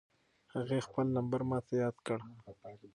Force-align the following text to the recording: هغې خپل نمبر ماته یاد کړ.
هغې 0.53 0.79
خپل 0.87 1.05
نمبر 1.17 1.41
ماته 1.49 1.73
یاد 1.83 1.95
کړ. 2.05 2.19